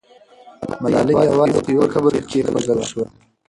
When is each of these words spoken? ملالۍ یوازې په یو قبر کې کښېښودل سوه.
ملالۍ 0.81 1.15
یوازې 1.31 1.59
په 1.65 1.71
یو 1.77 1.83
قبر 1.93 2.11
کې 2.29 2.39
کښېښودل 2.43 2.79
سوه. 2.89 3.05